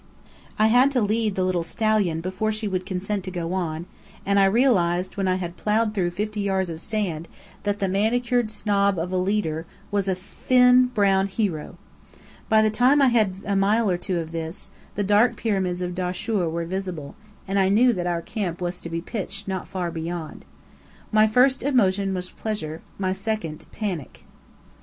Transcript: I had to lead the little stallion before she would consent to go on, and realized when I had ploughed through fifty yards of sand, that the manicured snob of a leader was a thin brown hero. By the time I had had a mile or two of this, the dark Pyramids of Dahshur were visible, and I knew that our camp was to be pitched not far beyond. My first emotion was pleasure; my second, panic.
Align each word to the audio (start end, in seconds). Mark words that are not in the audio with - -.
I 0.57 0.65
had 0.65 0.89
to 0.93 1.01
lead 1.03 1.35
the 1.35 1.43
little 1.43 1.61
stallion 1.61 2.21
before 2.21 2.51
she 2.51 2.67
would 2.67 2.87
consent 2.87 3.23
to 3.25 3.29
go 3.29 3.53
on, 3.53 3.85
and 4.25 4.51
realized 4.51 5.15
when 5.15 5.27
I 5.27 5.35
had 5.35 5.57
ploughed 5.57 5.93
through 5.93 6.09
fifty 6.09 6.39
yards 6.41 6.71
of 6.71 6.81
sand, 6.81 7.27
that 7.65 7.77
the 7.77 7.87
manicured 7.87 8.49
snob 8.49 8.97
of 8.97 9.11
a 9.11 9.15
leader 9.15 9.67
was 9.91 10.07
a 10.07 10.15
thin 10.15 10.87
brown 10.87 11.27
hero. 11.27 11.77
By 12.49 12.63
the 12.63 12.71
time 12.71 12.99
I 12.99 13.09
had 13.09 13.27
had 13.45 13.51
a 13.51 13.55
mile 13.55 13.91
or 13.91 13.97
two 13.97 14.17
of 14.17 14.31
this, 14.31 14.71
the 14.95 15.03
dark 15.03 15.35
Pyramids 15.37 15.83
of 15.83 15.93
Dahshur 15.93 16.49
were 16.49 16.65
visible, 16.65 17.13
and 17.47 17.59
I 17.59 17.69
knew 17.69 17.93
that 17.93 18.07
our 18.07 18.23
camp 18.23 18.59
was 18.59 18.81
to 18.81 18.89
be 18.89 19.01
pitched 19.01 19.47
not 19.47 19.67
far 19.67 19.91
beyond. 19.91 20.45
My 21.11 21.27
first 21.27 21.61
emotion 21.61 22.15
was 22.15 22.31
pleasure; 22.31 22.81
my 22.97 23.13
second, 23.13 23.63
panic. 23.71 24.25